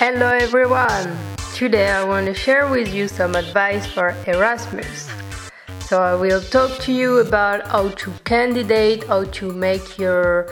[0.00, 1.14] Hello everyone!
[1.54, 5.10] Today I want to share with you some advice for Erasmus.
[5.80, 10.48] So I will talk to you about how to candidate, how to make your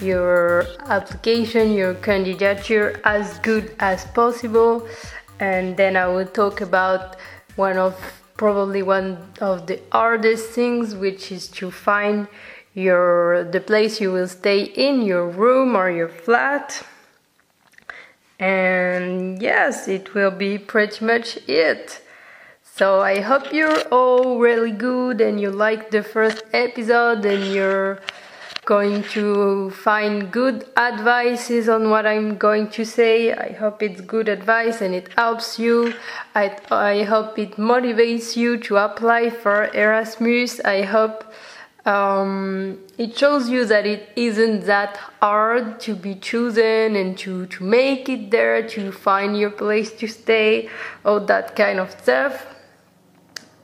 [0.00, 4.88] your application, your candidature as good as possible,
[5.38, 7.14] and then I will talk about
[7.54, 7.94] one of
[8.36, 12.26] probably one of the hardest things which is to find
[12.74, 16.84] your the place you will stay in your room or your flat
[18.40, 22.00] and yes it will be pretty much it.
[22.64, 28.00] So i hope you're all really good and you like the first episode and you're
[28.64, 33.32] going to find good advices on what i'm going to say.
[33.32, 35.92] I hope it's good advice and it helps you.
[36.34, 40.60] I, I hope it motivates you to apply for erasmus.
[40.64, 41.24] I hope
[41.86, 47.64] um, it shows you that it isn't that hard to be chosen and to, to
[47.64, 50.68] make it there, to find your place to stay,
[51.04, 52.46] all that kind of stuff.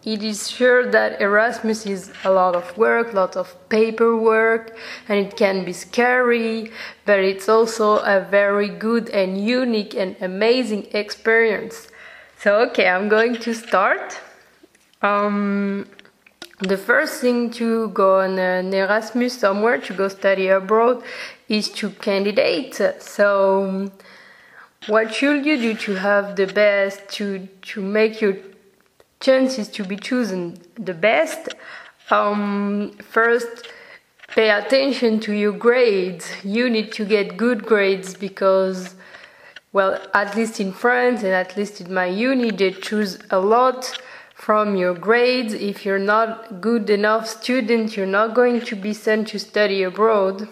[0.07, 4.77] It is sure that Erasmus is a lot of work, lot of paperwork,
[5.09, 6.71] and it can be scary,
[7.05, 11.89] but it's also a very good and unique and amazing experience.
[12.39, 14.21] So, okay, I'm going to start.
[15.03, 15.89] Um,
[16.61, 21.03] the first thing to go on an Erasmus somewhere to go study abroad
[21.49, 22.81] is to candidate.
[23.01, 23.91] So,
[24.87, 28.37] what should you do to have the best to to make your
[29.21, 31.55] chances to be chosen the best?
[32.11, 33.69] Um, first,
[34.29, 36.31] pay attention to your grades.
[36.43, 38.95] You need to get good grades because,
[39.73, 43.99] well, at least in France and at least in my uni, they choose a lot
[44.37, 45.55] from your grades.
[45.55, 50.47] If you're not good enough student, you're not going to be sent to study abroad.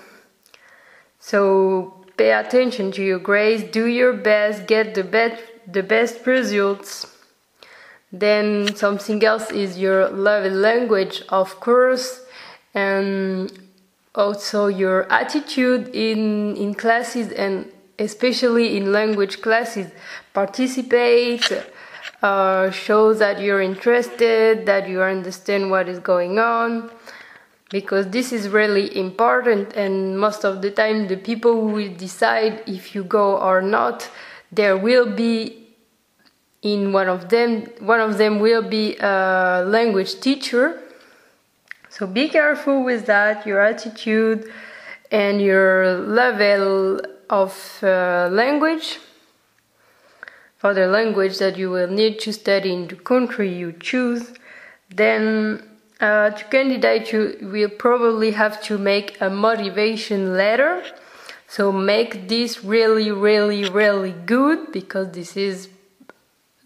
[1.21, 7.07] So pay attention to your grades, do your best, get the best the best results.
[8.11, 12.21] Then something else is your love language, of course,
[12.75, 13.51] and
[14.15, 19.89] also your attitude in in classes and especially in language classes.
[20.33, 21.51] Participate
[22.25, 26.91] uh, shows that you're interested, that you understand what is going on,
[27.69, 29.75] because this is really important.
[29.75, 34.09] And most of the time, the people who will decide if you go or not,
[34.51, 35.67] there will be
[36.63, 37.67] in one of them.
[37.81, 40.81] One of them will be a language teacher.
[41.91, 43.47] So be careful with that.
[43.47, 44.51] Your attitude
[45.11, 47.53] and your level of
[47.83, 48.99] uh, language
[50.65, 54.33] for the language that you will need to study in the country you choose,
[54.89, 55.63] then
[56.01, 60.83] uh, to candidate you will probably have to make a motivation letter.
[61.49, 65.69] So make this really, really, really good because this is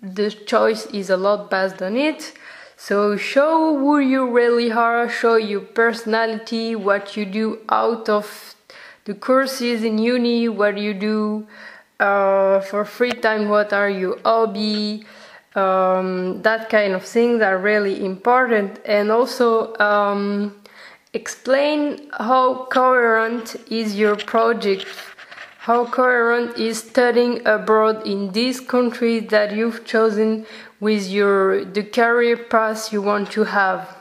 [0.00, 2.34] the choice is a lot based on it.
[2.76, 8.54] So show who you really are, show your personality, what you do out of
[9.06, 11.48] the courses in uni, what you do
[12.00, 15.04] uh, for free time what are your hobby
[15.58, 18.80] um, that kind of things are really important.
[18.84, 20.54] And also um,
[21.12, 24.86] explain how coherent is your project.
[25.58, 30.46] How coherent is studying abroad in this country that you've chosen
[30.80, 33.97] with your the career path you want to have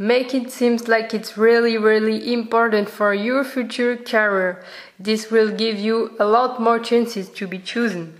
[0.00, 4.62] Make it seem like it's really, really important for your future career.
[4.96, 8.14] This will give you a lot more chances to be chosen.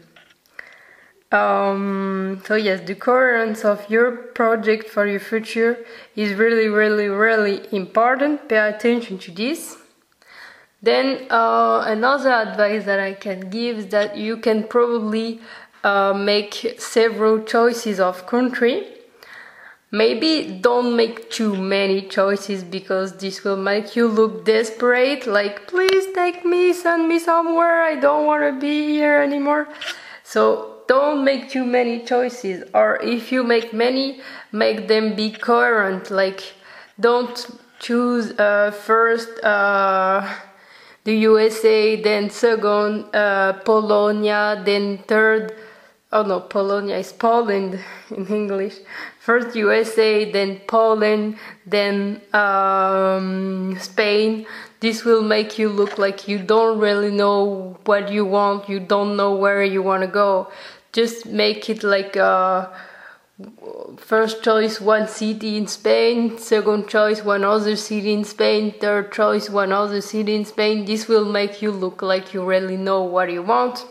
[1.31, 5.78] Um, so yes, the coherence of your project for your future
[6.17, 8.49] is really, really, really important.
[8.49, 9.77] Pay attention to this.
[10.83, 15.41] Then uh, another advice that I can give is that you can probably
[15.84, 18.97] uh, make several choices of country
[19.91, 26.12] Maybe don't make too many choices because this will make you look desperate, like, please
[26.15, 29.66] take me, send me somewhere, I don't want to be here anymore.
[30.25, 34.20] So don't make too many choices, or if you make many,
[34.52, 36.43] make them be coherent, like,
[37.00, 37.46] don't
[37.79, 40.29] choose uh, first uh,
[41.05, 45.55] the USA, then second uh, Polonia, then third.
[46.12, 47.79] Oh no, Polonia is Poland
[48.11, 48.76] in English.
[49.28, 51.36] First USA, then Poland,
[51.66, 54.46] then um, Spain.
[54.80, 59.19] This will make you look like you don't really know what you want, you don't
[59.19, 60.50] know where you want to go.
[60.94, 62.72] Just make it like a
[63.98, 69.50] first choice one city in Spain, second choice one other city in Spain, third choice
[69.50, 70.86] one other city in Spain.
[70.86, 73.84] This will make you look like you really know what you want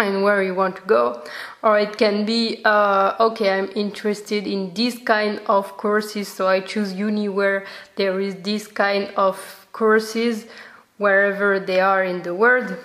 [0.00, 1.22] and where you want to go.
[1.62, 6.60] Or it can be uh, okay i'm interested in this kind of courses so i
[6.60, 7.66] choose uni where
[7.96, 10.46] there is this kind of courses
[11.00, 12.76] wherever they are in the world.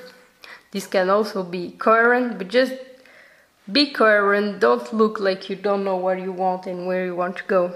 [0.72, 2.74] This can also be coherent but just
[3.72, 4.60] be coherent.
[4.60, 7.74] Don't look like you don't know what you want and where you want to go.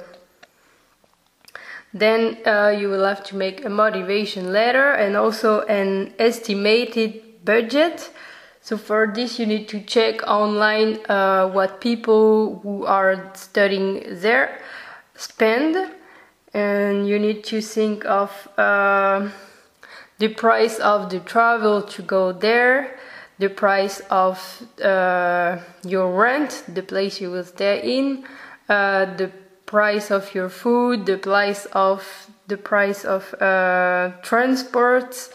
[1.93, 8.11] Then uh, you will have to make a motivation letter and also an estimated budget
[8.69, 14.61] so for this you need to check online uh, what people who are studying there
[15.15, 15.75] spend.
[16.53, 18.29] And you need to think of
[18.59, 19.27] uh,
[20.19, 22.95] the price of the travel to go there
[23.39, 24.37] the price of
[24.83, 28.23] uh, your rent the place you will stay in
[28.67, 29.31] uh, the
[29.65, 35.29] price of your food the price of the price of uh, transport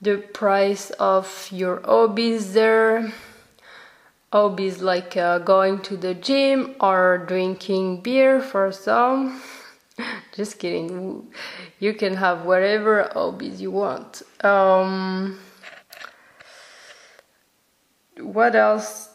[0.00, 3.12] the price of your hobbies there?
[4.32, 9.40] Hobbies like uh, going to the gym or drinking beer for some?
[10.34, 11.32] Just kidding.
[11.80, 14.22] You can have whatever hobbies you want.
[14.44, 15.38] Um,
[18.20, 19.08] what else?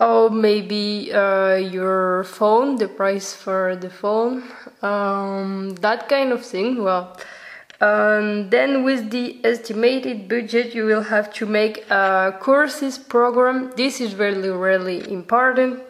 [0.00, 4.42] Oh maybe uh, your phone the price for the phone.
[4.80, 6.82] Um, that kind of thing.
[6.82, 7.16] Well
[7.82, 13.72] um, then with the estimated budget you will have to make a courses program.
[13.76, 15.80] This is really really important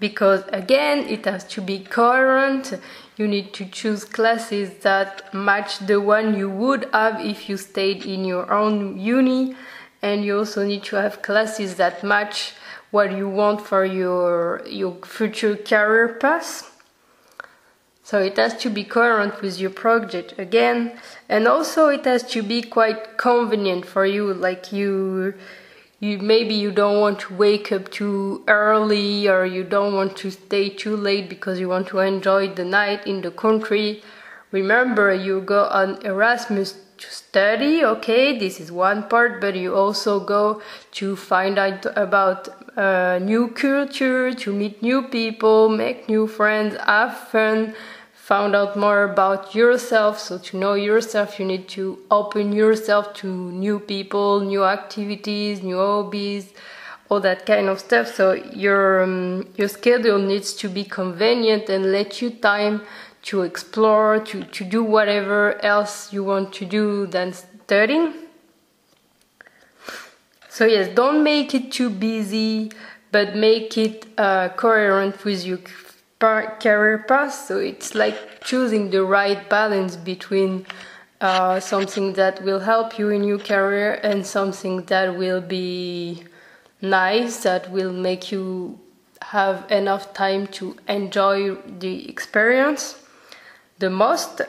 [0.00, 2.80] because again it has to be coherent
[3.18, 8.06] you need to choose classes that match the one you would have if you stayed
[8.06, 9.54] in your own uni.
[10.00, 12.54] And you also need to have classes that match
[12.90, 16.71] what you want for your your future career path
[18.12, 20.92] so it has to be coherent with your project again,
[21.30, 24.34] and also it has to be quite convenient for you.
[24.34, 25.32] Like you,
[25.98, 30.30] you maybe you don't want to wake up too early, or you don't want to
[30.30, 34.02] stay too late because you want to enjoy the night in the country.
[34.50, 37.82] Remember, you go on Erasmus to study.
[37.82, 40.60] Okay, this is one part, but you also go
[41.00, 47.16] to find out about uh, new culture, to meet new people, make new friends, have
[47.16, 47.74] fun
[48.22, 50.16] found out more about yourself.
[50.16, 55.76] So to know yourself, you need to open yourself to new people, new activities, new
[55.76, 56.52] hobbies,
[57.08, 58.06] all that kind of stuff.
[58.14, 62.82] So your um, your schedule needs to be convenient and let you time
[63.22, 68.14] to explore, to, to do whatever else you want to do than studying.
[70.48, 72.70] So yes, don't make it too busy,
[73.10, 75.58] but make it uh, coherent with your
[76.22, 77.34] career path.
[77.34, 80.66] So it's like choosing the right balance between
[81.20, 86.22] uh, something that will help you in your career and something that will be
[86.80, 88.78] nice, that will make you
[89.22, 92.96] have enough time to enjoy the experience
[93.78, 94.42] the most.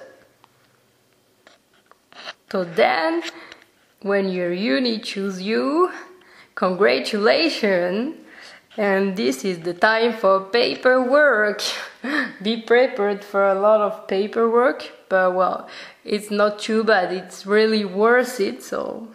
[2.52, 3.24] So then,
[4.02, 5.92] when your uni choose you,
[6.56, 8.23] congratulations!
[8.76, 11.62] And this is the time for paperwork.
[12.42, 15.70] Be prepared for a lot of paperwork, but well,
[16.04, 17.14] it's not too bad.
[17.14, 19.10] It's really worth it, so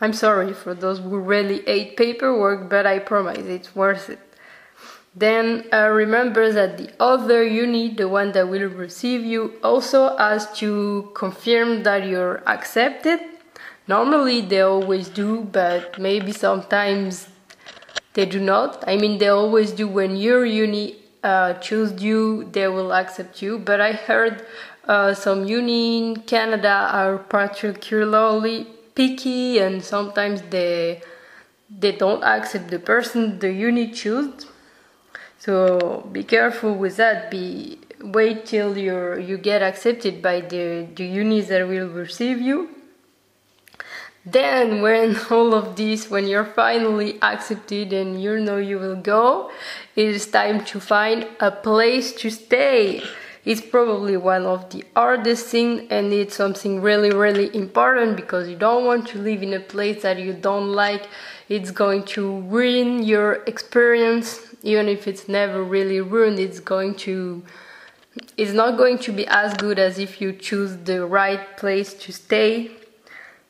[0.00, 4.18] I'm sorry for those who really hate paperwork, but I promise it's worth it.
[5.14, 10.52] Then uh, remember that the other uni, the one that will receive you, also has
[10.58, 13.20] to confirm that you're accepted.
[13.86, 17.28] Normally they always do, but maybe sometimes
[18.18, 18.82] they do not.
[18.84, 23.60] I mean, they always do when your uni uh, choose you, they will accept you.
[23.60, 24.44] But I heard
[24.88, 31.00] uh, some uni in Canada are particularly picky, and sometimes they
[31.70, 34.46] they don't accept the person the uni choose.
[35.38, 37.30] So be careful with that.
[37.30, 42.58] Be wait till you you get accepted by the the unis that will receive you
[44.26, 49.50] then when all of this when you're finally accepted and you know you will go
[49.98, 53.02] it is time to find a place to stay.
[53.44, 58.54] It's probably one of the hardest things and it's something really really important because you
[58.54, 61.08] don't want to live in a place that you don't like.
[61.48, 64.40] It's going to ruin your experience.
[64.62, 67.42] Even if it's never really ruined it's going to
[68.36, 72.12] it's not going to be as good as if you choose the right place to
[72.12, 72.70] stay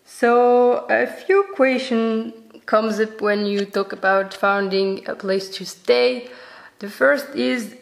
[0.08, 2.32] so a few questions
[2.64, 6.30] comes up when you talk about finding a place to stay.
[6.80, 7.76] The first is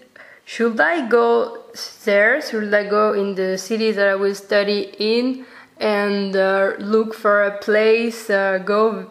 [0.45, 1.65] should I go
[2.05, 2.41] there?
[2.41, 5.45] Should I go in the city that I will study in
[5.79, 9.11] and uh, look for a place, uh, go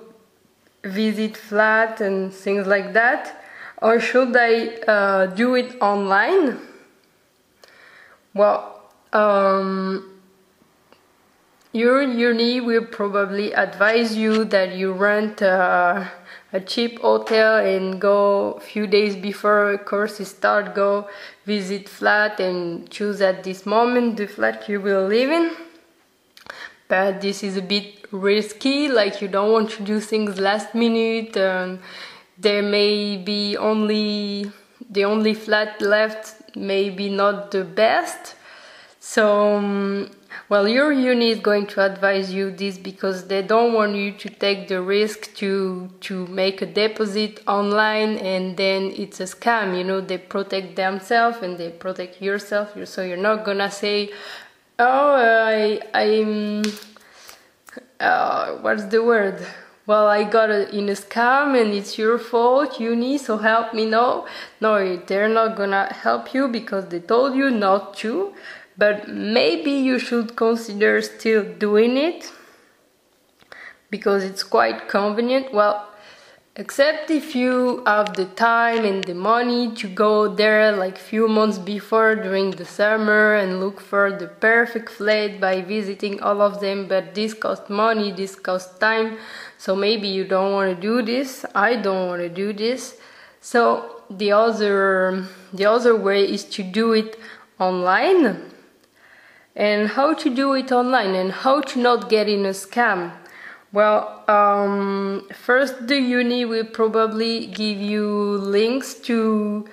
[0.84, 3.44] visit flat and things like that?
[3.82, 6.58] Or should I uh, do it online?
[8.34, 8.82] Well,
[9.12, 10.15] um,
[11.76, 16.10] your uni will probably advise you that you rent a,
[16.54, 20.74] a cheap hotel and go a few days before courses start.
[20.74, 21.10] Go
[21.46, 25.52] visit flat and choose at this moment the flat you will live in.
[26.88, 31.36] But this is a bit risky like you don't want to do things last minute
[31.36, 31.80] and
[32.38, 34.50] there may be only
[34.90, 38.36] the only flat left maybe not the best.
[39.02, 40.10] So um,
[40.50, 44.30] well, your uni is going to advise you this because they don't want you to
[44.30, 49.78] take the risk to to make a deposit online and then it's a scam.
[49.78, 52.76] You know, they protect themselves and they protect yourself.
[52.86, 54.12] So you're not gonna say,
[54.78, 56.64] "Oh, I I'm
[58.00, 59.46] uh, what's the word?"
[59.88, 63.86] Well, I got a, in a scam and it's your fault, uni, so help me.
[63.86, 64.26] No,
[64.60, 68.34] no, they're not gonna help you because they told you not to
[68.78, 72.32] but maybe you should consider still doing it
[73.90, 75.54] because it's quite convenient.
[75.54, 75.90] Well
[76.58, 81.58] except if you have the time and the money to go there like few months
[81.58, 86.88] before during the summer and look for the perfect flat by visiting all of them.
[86.88, 89.18] But this costs money this costs time.
[89.58, 91.46] So maybe you don't want to do this.
[91.54, 92.98] I don't want to do this.
[93.42, 97.18] So the other the other way is to do it
[97.60, 98.55] online
[99.56, 103.14] and how to do it online and how to not get in a scam.
[103.72, 108.08] Well, um, first the uni will probably give you
[108.38, 109.68] links to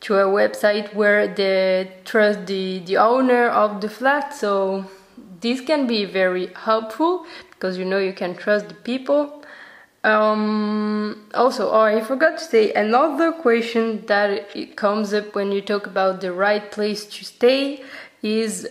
[0.00, 4.34] to a website where they trust the, the owner of the flat.
[4.34, 4.86] So
[5.40, 9.44] this can be very helpful because you know you can trust the people.
[10.02, 15.86] Um, also, oh, I forgot to say another question that comes up when you talk
[15.86, 17.82] about the right place to stay
[18.22, 18.66] is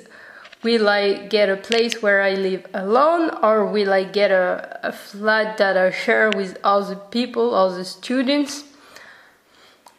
[0.62, 4.92] Will I get a place where I live alone or will I get a, a
[4.92, 8.66] flat that I share with other people, other students?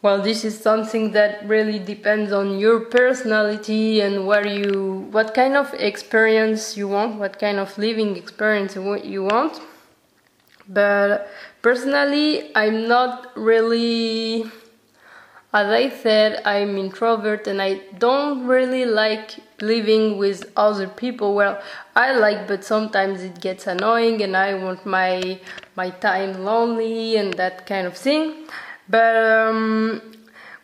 [0.03, 5.57] Well, this is something that really depends on your personality and where you, what kind
[5.57, 9.61] of experience you want, what kind of living experience you want.
[10.69, 11.29] But
[11.63, 14.51] personally, I'm not really
[15.53, 21.35] as I said, I'm introvert and I don't really like living with other people.
[21.35, 21.61] Well,
[21.95, 25.41] I like, but sometimes it gets annoying and I want my
[25.77, 28.47] my time lonely and that kind of thing.
[28.89, 30.03] But um,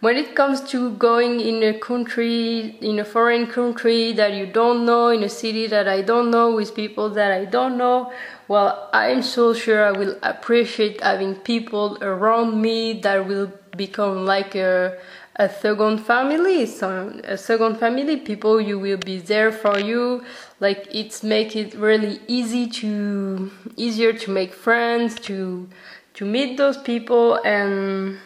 [0.00, 4.84] when it comes to going in a country, in a foreign country that you don't
[4.84, 8.12] know, in a city that I don't know, with people that I don't know,
[8.48, 14.54] well, I'm so sure I will appreciate having people around me that will become like
[14.54, 14.98] a,
[15.38, 20.24] a second family so a second family people you will be there for you.
[20.60, 25.68] Like it's make it really easy to easier to make friends to
[26.14, 28.18] to meet those people and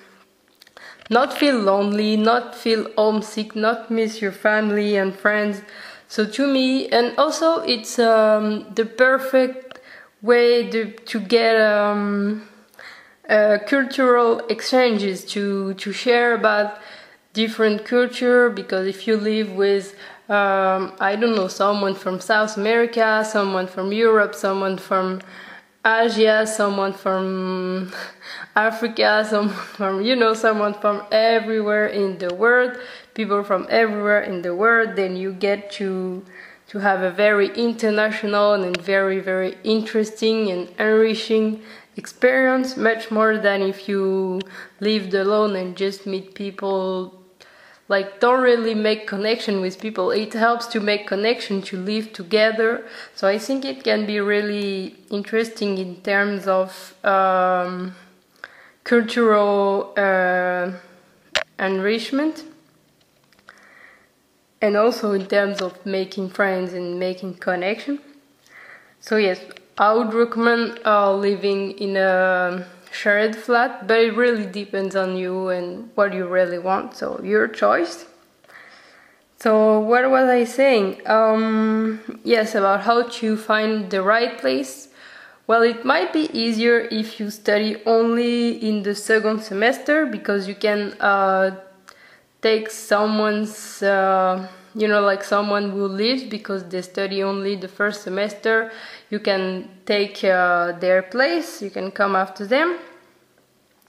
[1.09, 5.63] not feel lonely not feel homesick not miss your family and friends.
[6.07, 9.81] So to me and also it's um, the perfect
[10.23, 12.47] way to, to get um,
[13.29, 16.79] uh, cultural exchanges to to share about
[17.33, 19.95] different culture because if you live with
[20.29, 25.21] um, I don't know someone from South America, someone from Europe, someone from
[25.85, 27.93] Asia, someone from
[28.57, 32.79] Africa, someone from you know someone from everywhere in the world,
[33.15, 36.25] people from everywhere in the world, then you get to
[36.69, 41.61] to have a very international and very very interesting and enriching
[41.97, 44.41] experience much more than if you
[44.79, 47.20] lived alone and just meet people
[47.91, 50.13] like don't really make connection with people.
[50.13, 52.87] It helps to make connection to live together.
[53.17, 57.97] So i think it can be really interesting in terms of um,
[58.85, 60.71] cultural uh,
[61.59, 62.45] enrichment.
[64.63, 67.99] And also in terms of making friends and making connection.
[69.01, 69.41] So yes
[69.79, 75.49] I would recommend uh, living in a shared flat, but it really depends on you
[75.49, 78.07] and what you really want, so your choice.
[79.39, 81.01] So, what was I saying?
[81.07, 84.89] Um, yes, about how to find the right place.
[85.47, 90.55] Well, it might be easier if you study only in the second semester because you
[90.55, 91.57] can uh,
[92.43, 98.03] take someone's uh, you know like someone who lives because they study only the first
[98.03, 98.71] semester
[99.11, 102.79] you can take uh, their place you can come after them.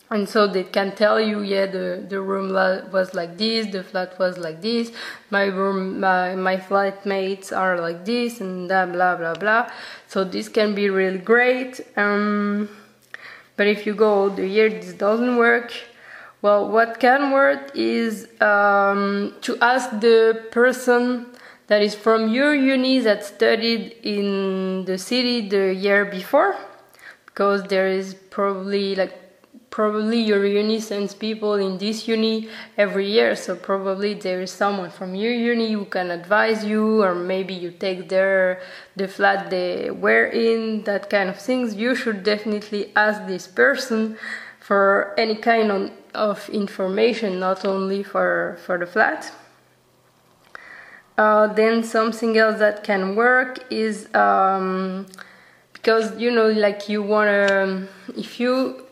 [0.09, 2.51] And so they can tell you yeah the, the room
[2.91, 4.91] was like this the flat was like this
[5.29, 9.71] my room my, my flatmates are like this and blah blah blah blah.
[10.07, 12.67] So this can be really great um,
[13.55, 15.71] but if you go the year this doesn't work
[16.41, 21.27] well what can work is um, to ask the person
[21.67, 26.55] that is from your uni that studied in the city the year before
[27.25, 29.17] because there is probably like
[29.71, 34.91] probably your uni sends people in this uni every year so probably there is someone
[34.91, 38.61] from your uni who can advise you or maybe you take their
[38.97, 41.75] the flat they were in that kind of things.
[41.75, 44.17] You should definitely ask this person
[44.59, 49.31] for any kind of, of information not only for for the flat
[51.17, 55.05] uh, then something else that can work is um,
[55.73, 57.87] because you know like you want to
[58.17, 58.85] if you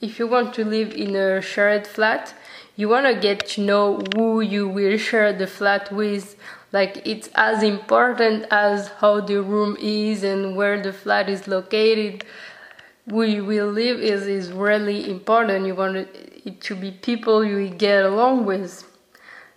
[0.00, 2.34] if you want to live in a shared flat,
[2.76, 6.36] you want to get to know who you will share the flat with.
[6.72, 12.24] Like it's as important as how the room is and where the flat is located.
[13.06, 15.66] We will live is is really important.
[15.66, 16.08] You want
[16.44, 18.84] it to be people you get along with.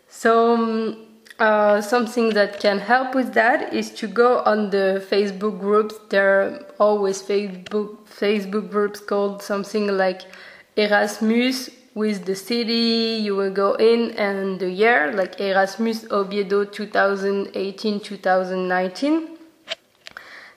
[0.08, 0.98] So
[1.40, 5.96] uh, something that can help with that is to go on the Facebook groups.
[6.10, 10.24] There are always Facebook Facebook groups called something like
[10.75, 19.38] Erasmus with the city you will go in and the year like Erasmus Oviedo 2018-2019.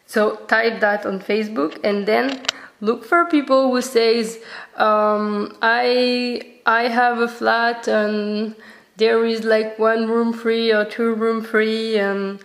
[0.06, 2.42] So type that on Facebook and then
[2.80, 4.38] look for people who says
[4.76, 8.54] um, I I have a flat and
[8.96, 12.40] there is like one room free or two room free and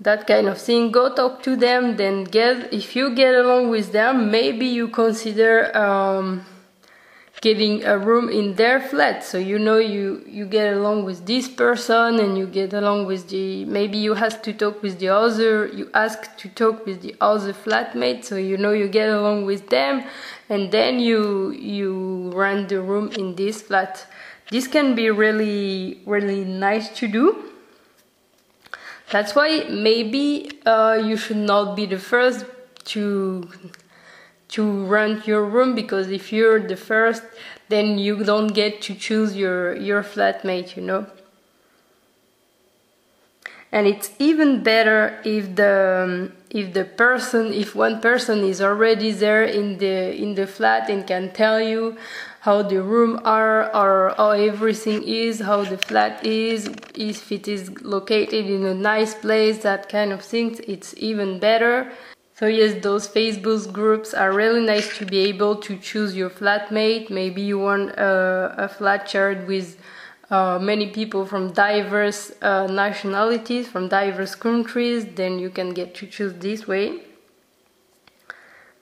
[0.00, 0.92] that kind of thing.
[0.92, 5.76] Go talk to them then get if you get along with them maybe you consider
[5.76, 6.44] um,
[7.40, 9.22] getting a room in their flat.
[9.22, 13.28] So you know you you get along with this person and you get along with
[13.28, 17.14] the maybe you have to talk with the other you ask to talk with the
[17.20, 18.24] other flatmate.
[18.24, 20.04] So you know you get along with them
[20.48, 24.06] and then you you rent the room in this flat.
[24.50, 27.52] This can be really really nice to do.
[29.10, 32.44] That's why maybe uh, you should not be the first
[32.86, 33.48] to
[34.48, 37.22] to rent your room because if you're the first
[37.68, 41.06] then you don't get to choose your your flatmate you know?
[43.72, 49.10] And it's even better if the um, if the person if one person is already
[49.10, 51.96] there in the in the flat and can tell you
[52.40, 57.82] how the room are or how everything is how the flat is if it is
[57.82, 61.90] located in a nice place that kind of things it's even better
[62.38, 67.10] so yes those facebook groups are really nice to be able to choose your flatmate
[67.10, 69.76] maybe you want a, a flat shared with
[70.30, 76.06] uh, many people from diverse uh, nationalities, from diverse countries, then you can get to
[76.06, 77.02] choose this way.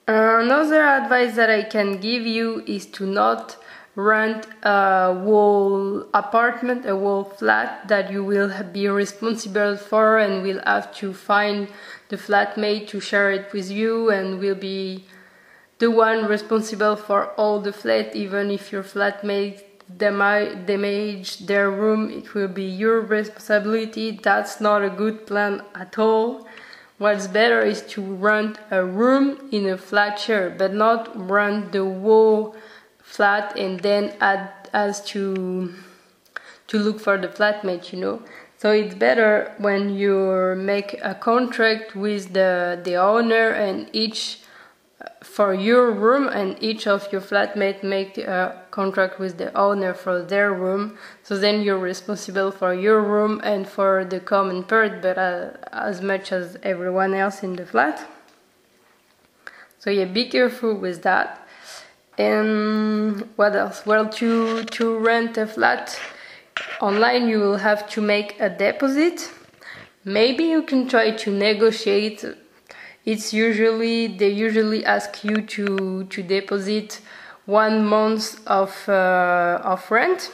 [0.07, 3.57] Uh, another advice that I can give you is to not
[3.95, 10.61] rent a whole apartment, a whole flat that you will be responsible for and will
[10.65, 11.69] have to find
[12.09, 15.05] the flatmate to share it with you and will be
[15.79, 19.61] the one responsible for all the flat even if your flatmate
[19.97, 24.11] damage their room, it will be your responsibility.
[24.11, 26.47] That's not a good plan at all.
[26.97, 31.83] What's better is to rent a room in a flat share, but not rent the
[31.83, 32.55] whole
[33.05, 35.73] flat and then add as to
[36.67, 38.21] to look for the flatmate, you know.
[38.57, 44.39] So it's better when you make a contract with the the owner and each
[45.21, 50.21] for your room and each of your flatmates make a contract with the owner for
[50.21, 50.97] their room.
[51.23, 56.01] So then you're responsible for your room and for the common part but uh, as
[56.01, 58.07] much as everyone else in the flat.
[59.79, 61.44] So yeah be careful with that
[62.17, 63.85] and what else?
[63.85, 65.99] Well to to rent a flat
[66.81, 69.31] online you will have to make a deposit.
[70.03, 72.23] Maybe you can try to negotiate.
[73.05, 77.01] It's usually they usually ask you to to deposit
[77.45, 80.31] one month of uh, of rent.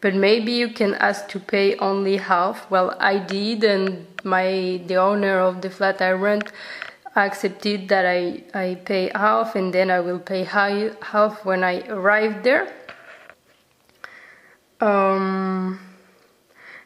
[0.00, 2.70] But maybe you can ask to pay only half.
[2.70, 6.50] Well i did and my the owner of the flat i rent
[7.16, 12.42] accepted that i i pay half and then i will pay half when i arrive
[12.42, 12.72] there
[14.80, 15.78] um,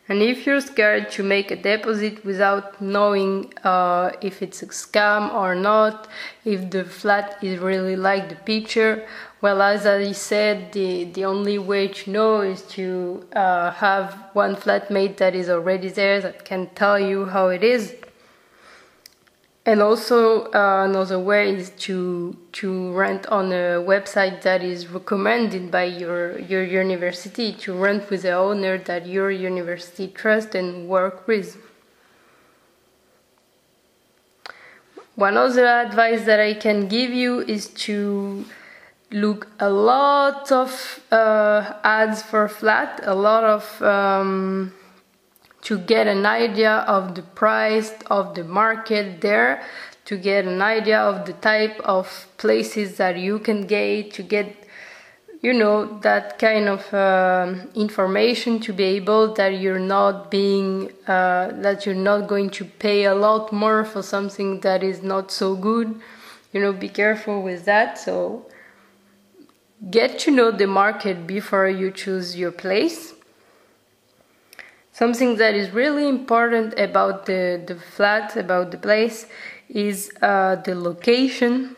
[0.09, 5.35] And if you're scared to make a deposit without knowing uh, if it's a scam
[5.35, 6.09] or not,
[6.47, 9.07] if the flat is really like the picture,
[9.43, 14.57] well, as I said, the, the only way to know is to uh, have one
[14.57, 17.95] flatmate that is already there that can tell you how it is.
[19.69, 25.71] And also uh, another way is to to rent on a website that is recommended
[25.71, 31.29] by your your university to rent with the owner that your university trusts and work
[31.29, 31.59] with.
[35.17, 38.47] One other advice that I can give you is to
[39.11, 44.73] look a lot of uh, ads for flat, a lot of um,
[45.63, 49.63] to get an idea of the price of the market there
[50.05, 54.57] to get an idea of the type of places that you can get to get
[55.43, 61.53] you know that kind of um, information to be able that you're not being uh,
[61.63, 65.55] that you're not going to pay a lot more for something that is not so
[65.55, 66.01] good.
[66.53, 67.99] You know be careful with that.
[67.99, 68.47] So
[69.91, 73.15] get to know the market before you choose your place
[74.99, 79.27] Something that is really important about the, the flat, about the place,
[79.69, 81.77] is uh, the location.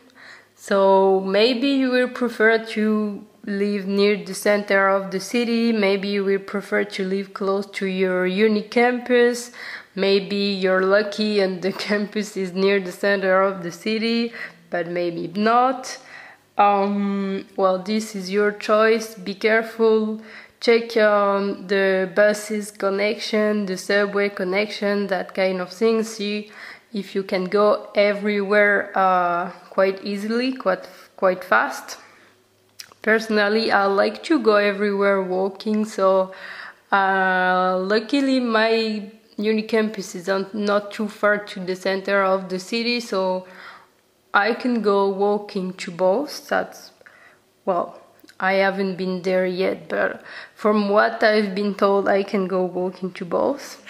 [0.55, 6.23] So maybe you will prefer to live near the center of the city, maybe you
[6.23, 9.51] will prefer to live close to your uni campus,
[9.93, 14.33] maybe you're lucky and the campus is near the center of the city,
[14.71, 15.99] but maybe not.
[16.57, 19.13] Um, well, this is your choice.
[19.13, 20.21] Be careful
[20.61, 26.03] check um, the buses connection, the subway connection, that kind of thing.
[26.03, 26.51] See
[26.93, 31.97] if you can go everywhere uh, quite easily, quite quite fast.
[33.01, 36.33] Personally, I like to go everywhere walking, so
[36.91, 42.99] uh, luckily my uni campus is not too far to the center of the city,
[42.99, 43.47] so
[44.31, 46.47] I can go walking to both.
[46.47, 46.91] That's
[47.65, 48.00] well
[48.41, 50.23] I haven't been there yet, but
[50.55, 53.83] from what I've been told, I can go walking to both.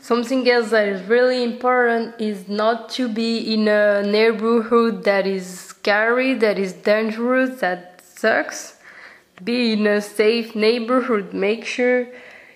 [0.00, 5.46] Something else that is really important is not to be in a neighborhood that is
[5.60, 8.78] scary, that is dangerous, that sucks.
[9.44, 11.34] Be in a safe neighborhood.
[11.34, 12.08] Make sure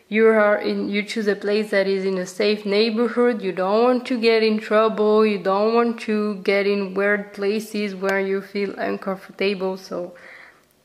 [0.09, 3.43] you are in you choose a place that is in a safe neighborhood.
[3.43, 5.27] You don't want to get in trouble.
[5.27, 9.77] You don't want to get in weird places where you feel uncomfortable.
[9.77, 10.15] So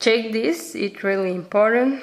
[0.01, 2.01] check this it's really important.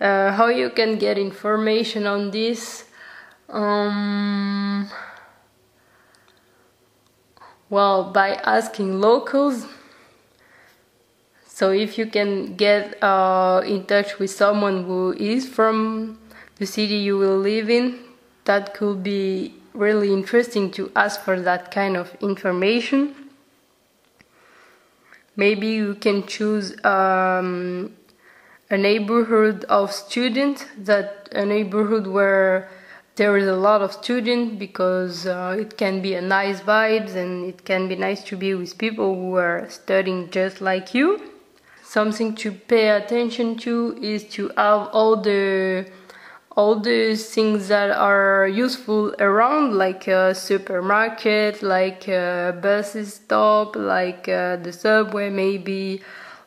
[0.00, 2.84] Uh, how you can get information on this
[3.50, 4.88] um,
[7.68, 9.66] well by asking locals.
[11.46, 16.18] So if you can get uh, in touch with someone who is from
[16.56, 17.98] the city you will live in
[18.44, 23.21] that could be really interesting to ask for that kind of information
[25.36, 27.96] Maybe you can choose um,
[28.70, 32.68] a neighborhood of students, that a neighborhood where
[33.16, 37.44] there is a lot of students because uh, it can be a nice vibes and
[37.44, 41.20] it can be nice to be with people who are studying just like you.
[41.82, 45.86] Something to pay attention to is to have all the
[46.54, 54.28] all the things that are useful around like a supermarket like a bus stop like
[54.28, 56.02] uh, the subway maybe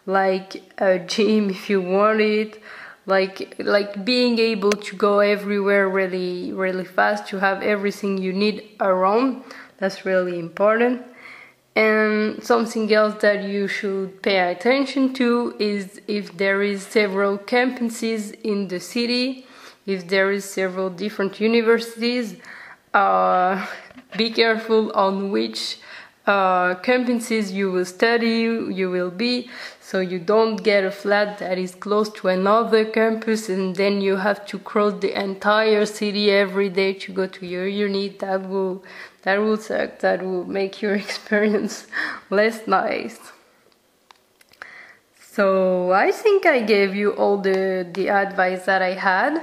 [0.06, 2.62] like a gym if you want it.
[3.08, 8.68] Like like being able to go everywhere really really fast to have everything you need
[8.80, 9.44] around
[9.78, 11.04] that's really important.
[11.76, 18.34] And something else that you should pay attention to is if there is several campuses
[18.44, 19.46] in the city
[19.86, 22.36] if there is several different universities
[22.94, 23.66] uh,
[24.18, 25.78] be careful on which
[26.28, 28.42] uh, campuses you will study
[28.80, 29.50] you will be
[29.88, 34.16] so you don't get a flat that is close to another campus and then you
[34.16, 38.10] have to cross the entire city every day to go to your uni.
[38.10, 38.84] That will
[39.22, 40.00] that will suck.
[40.00, 41.86] That will make your experience
[42.32, 43.20] less nice.
[45.20, 49.34] So i think i gave you all the the advice that i had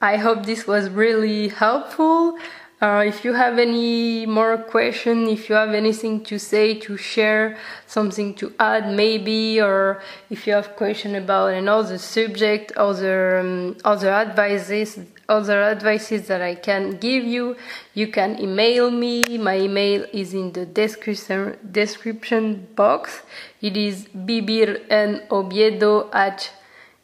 [0.00, 2.36] I hope this was really helpful.
[2.82, 7.56] Uh, if you have any more question, if you have anything to say, to share,
[7.86, 14.10] something to add maybe, or if you have question about another subject, other um, other
[14.10, 17.56] advices, other advices that I can give you,
[17.94, 19.38] you can email me.
[19.38, 23.22] My email is in the description description box.
[23.62, 26.50] It is bibirnobiedo at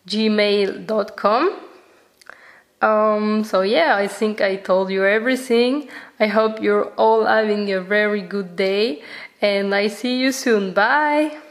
[0.06, 1.71] gmail.com.
[2.82, 5.88] Um, so yeah, I think I told you everything.
[6.18, 9.02] I hope you're all having a very good day
[9.40, 10.74] and I see you soon.
[10.74, 11.41] Bye!